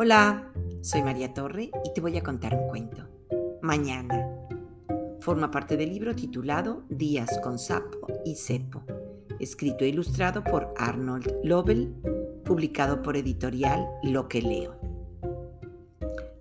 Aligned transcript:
Hola, 0.00 0.52
soy 0.80 1.02
María 1.02 1.34
Torre 1.34 1.72
y 1.84 1.92
te 1.92 2.00
voy 2.00 2.16
a 2.16 2.22
contar 2.22 2.54
un 2.54 2.68
cuento. 2.68 3.02
Mañana. 3.62 4.30
Forma 5.18 5.50
parte 5.50 5.76
del 5.76 5.88
libro 5.88 6.14
titulado 6.14 6.84
Días 6.88 7.40
con 7.42 7.58
Sapo 7.58 8.06
y 8.24 8.36
Cepo, 8.36 8.84
escrito 9.40 9.84
e 9.84 9.88
ilustrado 9.88 10.44
por 10.44 10.72
Arnold 10.76 11.40
Lobel, 11.42 11.96
publicado 12.44 13.02
por 13.02 13.16
editorial 13.16 13.88
Lo 14.04 14.28
que 14.28 14.40
leo. 14.40 14.76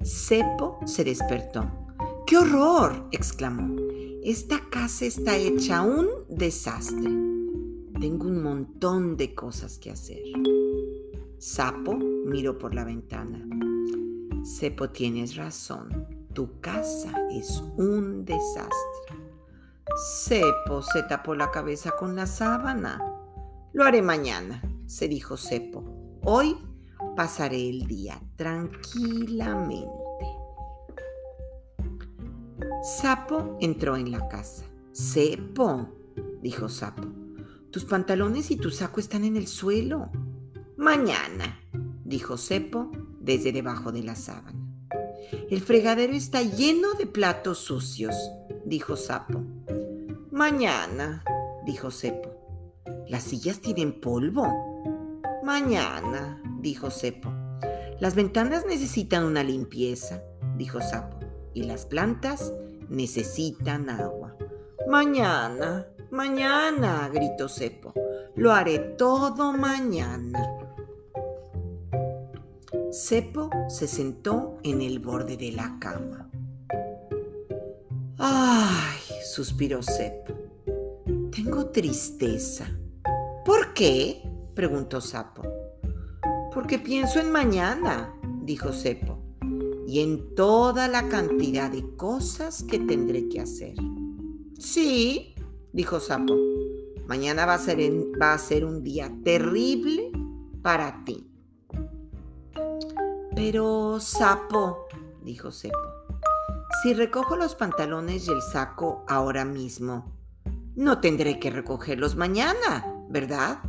Cepo 0.03 0.77
se 0.85 1.03
despertó. 1.03 1.67
¡Qué 2.27 2.37
horror! 2.37 3.07
exclamó. 3.11 3.75
Esta 4.23 4.69
casa 4.69 5.05
está 5.05 5.35
hecha 5.35 5.81
un 5.81 6.09
desastre. 6.29 7.09
Tengo 7.99 8.27
un 8.27 8.43
montón 8.43 9.17
de 9.17 9.33
cosas 9.33 9.79
que 9.79 9.89
hacer. 9.89 10.21
Sapo 11.39 11.95
miró 11.95 12.57
por 12.57 12.73
la 12.73 12.83
ventana. 12.83 13.45
Cepo, 14.43 14.89
tienes 14.89 15.35
razón. 15.35 16.07
Tu 16.33 16.59
casa 16.61 17.11
es 17.29 17.63
un 17.77 18.25
desastre. 18.25 19.17
Cepo 20.23 20.81
se 20.81 21.03
tapó 21.03 21.35
la 21.35 21.51
cabeza 21.51 21.91
con 21.91 22.15
la 22.15 22.25
sábana. 22.25 22.99
Lo 23.73 23.83
haré 23.83 24.01
mañana, 24.01 24.63
se 24.87 25.07
dijo 25.07 25.37
Cepo. 25.37 25.83
Hoy 26.23 26.57
pasaré 27.15 27.69
el 27.69 27.85
día 27.85 28.19
tranquilamente. 28.35 29.87
Sapo 32.81 33.57
entró 33.61 33.95
en 33.95 34.11
la 34.11 34.27
casa. 34.27 34.65
Cepo, 34.91 35.87
dijo 36.41 36.67
Sapo, 36.67 37.03
tus 37.69 37.85
pantalones 37.85 38.49
y 38.49 38.55
tu 38.57 38.71
saco 38.71 38.99
están 38.99 39.23
en 39.23 39.37
el 39.37 39.45
suelo. 39.45 40.09
Mañana, 40.77 41.59
dijo 42.05 42.37
Cepo 42.37 42.91
desde 43.19 43.51
debajo 43.51 43.91
de 43.91 44.03
la 44.03 44.15
sábana. 44.15 44.59
El 45.49 45.59
fregadero 45.59 46.13
está 46.13 46.43
lleno 46.43 46.93
de 46.93 47.07
platos 47.07 47.57
sucios, 47.57 48.15
dijo 48.63 48.95
Sapo. 48.95 49.41
Mañana, 50.29 51.23
dijo 51.65 51.89
Cepo. 51.89 52.83
Las 53.07 53.23
sillas 53.23 53.59
tienen 53.59 53.99
polvo. 53.99 54.47
Mañana, 55.43 56.43
dijo 56.59 56.91
Cepo. 56.91 57.33
Las 57.99 58.13
ventanas 58.13 58.63
necesitan 58.67 59.23
una 59.23 59.43
limpieza, 59.43 60.21
dijo 60.57 60.79
Sapo. 60.79 61.17
Y 61.55 61.63
las 61.63 61.87
plantas 61.87 62.53
necesitan 62.87 63.89
agua. 63.89 64.37
Mañana, 64.87 65.87
mañana, 66.11 67.09
gritó 67.11 67.49
Cepo. 67.49 67.93
Lo 68.35 68.51
haré 68.51 68.77
todo 68.77 69.53
mañana. 69.53 70.66
Cepo 72.91 73.49
se 73.67 73.85
sentó 73.85 74.59
en 74.63 74.81
el 74.81 74.99
borde 74.99 75.35
de 75.35 75.51
la 75.51 75.77
cama. 75.79 76.29
¡Ay! 78.17 78.97
suspiró 79.25 79.81
Cepo. 79.83 80.33
Tengo 81.31 81.67
tristeza. 81.67 82.65
¿Por 83.45 83.73
qué? 83.73 84.23
preguntó 84.55 85.01
Sapo. 85.01 85.43
Porque 86.53 86.79
pienso 86.79 87.19
en 87.19 87.29
mañana, 87.29 88.13
dijo 88.43 88.71
Cepo, 88.71 89.19
y 89.85 89.99
en 89.99 90.33
toda 90.33 90.87
la 90.87 91.09
cantidad 91.09 91.69
de 91.69 91.95
cosas 91.97 92.63
que 92.63 92.79
tendré 92.79 93.27
que 93.27 93.41
hacer. 93.41 93.75
Sí, 94.57 95.35
dijo 95.73 95.99
Sapo, 95.99 96.35
mañana 97.05 97.45
va 97.45 97.55
a 97.55 97.59
ser, 97.59 97.79
va 98.19 98.33
a 98.33 98.37
ser 98.37 98.63
un 98.63 98.81
día 98.81 99.11
terrible 99.23 100.09
para 100.61 101.03
ti. 101.03 101.26
Pero, 103.37 103.99
sapo, 103.99 104.87
dijo 105.21 105.51
Cepo, 105.51 105.77
si 106.81 106.95
recojo 106.95 107.35
los 107.35 107.53
pantalones 107.53 108.27
y 108.27 108.31
el 108.31 108.41
saco 108.41 109.05
ahora 109.07 109.45
mismo, 109.45 110.11
no 110.75 110.99
tendré 111.01 111.37
que 111.37 111.51
recogerlos 111.51 112.15
mañana, 112.15 112.83
¿verdad? 113.09 113.59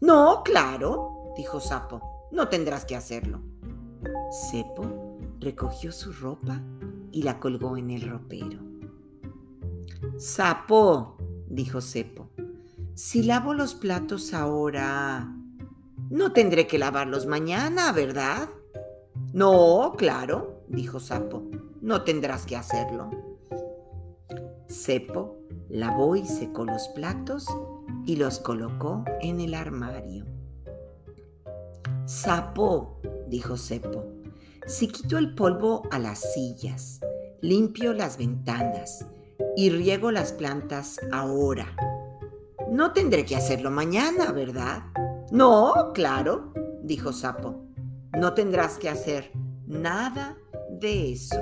No, 0.00 0.42
claro, 0.42 1.32
dijo 1.36 1.60
Sapo, 1.60 2.28
no 2.32 2.48
tendrás 2.48 2.84
que 2.84 2.96
hacerlo. 2.96 3.40
Cepo 4.50 5.16
recogió 5.38 5.92
su 5.92 6.12
ropa 6.12 6.60
y 7.12 7.22
la 7.22 7.38
colgó 7.38 7.76
en 7.76 7.90
el 7.92 8.02
ropero. 8.02 8.58
Sapo, 10.16 11.18
dijo 11.46 11.80
Cepo, 11.80 12.30
si 12.94 13.22
lavo 13.22 13.54
los 13.54 13.76
platos 13.76 14.34
ahora, 14.34 15.32
no 16.10 16.32
tendré 16.32 16.66
que 16.66 16.78
lavarlos 16.78 17.26
mañana, 17.26 17.92
¿verdad? 17.92 18.48
No, 19.32 19.92
claro, 19.98 20.62
dijo 20.68 21.00
Sapo, 21.00 21.42
no 21.82 22.02
tendrás 22.02 22.46
que 22.46 22.56
hacerlo. 22.56 23.10
Cepo 24.68 25.36
lavó 25.68 26.16
y 26.16 26.24
secó 26.24 26.64
los 26.64 26.88
platos 26.88 27.46
y 28.06 28.16
los 28.16 28.38
colocó 28.38 29.04
en 29.20 29.40
el 29.40 29.52
armario. 29.52 30.24
Sapo, 32.06 33.00
dijo 33.28 33.58
Cepo, 33.58 34.06
si 34.66 34.88
quito 34.88 35.18
el 35.18 35.34
polvo 35.34 35.82
a 35.90 35.98
las 35.98 36.32
sillas, 36.32 37.00
limpio 37.42 37.92
las 37.92 38.16
ventanas 38.16 39.04
y 39.56 39.68
riego 39.68 40.10
las 40.10 40.32
plantas 40.32 40.98
ahora, 41.12 41.76
no 42.70 42.92
tendré 42.92 43.26
que 43.26 43.36
hacerlo 43.36 43.70
mañana, 43.70 44.32
¿verdad? 44.32 44.84
No, 45.30 45.92
claro, 45.92 46.54
dijo 46.82 47.12
Sapo 47.12 47.67
no 48.16 48.34
tendrás 48.34 48.78
que 48.78 48.88
hacer 48.88 49.30
nada 49.66 50.36
de 50.70 51.12
eso. 51.12 51.36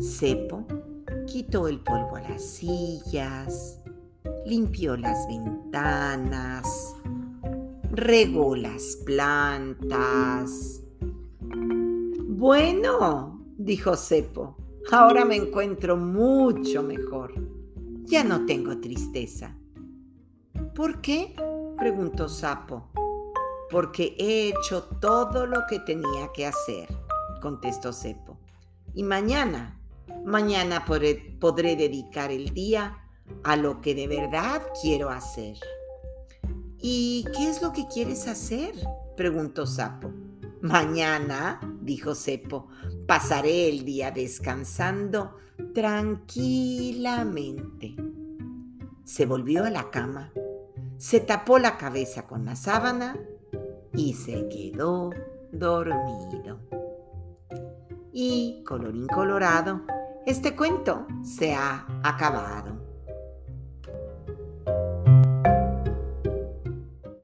Cepo 0.00 0.66
quitó 1.26 1.68
el 1.68 1.80
polvo 1.80 2.16
a 2.16 2.20
las 2.20 2.42
sillas, 2.42 3.80
limpió 4.44 4.96
las 4.96 5.26
ventanas, 5.28 6.96
regó 7.90 8.56
las 8.56 8.96
plantas. 9.04 10.82
Bueno, 12.28 13.44
dijo 13.56 13.96
Cepo, 13.96 14.56
ahora 14.90 15.24
me 15.24 15.36
encuentro 15.36 15.96
mucho 15.96 16.82
mejor. 16.82 17.34
Ya 18.04 18.22
no 18.22 18.44
tengo 18.46 18.78
tristeza. 18.78 19.56
¿Por 20.74 21.00
qué? 21.00 21.34
preguntó 21.78 22.28
Sapo 22.28 22.90
porque 23.70 24.14
he 24.18 24.48
hecho 24.48 24.84
todo 25.00 25.46
lo 25.46 25.66
que 25.68 25.80
tenía 25.80 26.30
que 26.32 26.46
hacer, 26.46 26.88
contestó 27.40 27.92
Cepo. 27.92 28.38
Y 28.94 29.02
mañana, 29.02 29.80
mañana 30.24 30.84
podré, 30.84 31.36
podré, 31.40 31.74
dedicar 31.76 32.30
el 32.30 32.54
día 32.54 32.98
a 33.42 33.56
lo 33.56 33.80
que 33.80 33.94
de 33.94 34.06
verdad 34.06 34.62
quiero 34.80 35.10
hacer. 35.10 35.56
¿Y 36.78 37.24
qué 37.36 37.50
es 37.50 37.62
lo 37.62 37.72
que 37.72 37.86
quieres 37.92 38.28
hacer? 38.28 38.74
preguntó 39.16 39.66
Sapo. 39.66 40.12
Mañana, 40.60 41.60
dijo 41.80 42.14
Cepo, 42.14 42.68
pasaré 43.06 43.68
el 43.68 43.84
día 43.84 44.10
descansando 44.10 45.36
tranquilamente. 45.74 47.96
Se 49.04 49.26
volvió 49.26 49.64
a 49.64 49.70
la 49.70 49.90
cama, 49.90 50.32
se 50.98 51.20
tapó 51.20 51.58
la 51.58 51.76
cabeza 51.76 52.26
con 52.26 52.44
la 52.44 52.56
sábana 52.56 53.16
y 53.96 54.12
se 54.12 54.48
quedó 54.48 55.10
dormido. 55.52 56.58
Y, 58.12 58.62
colorín 58.66 59.06
colorado, 59.06 59.82
este 60.26 60.54
cuento 60.54 61.06
se 61.22 61.54
ha 61.54 61.86
acabado. 62.02 62.75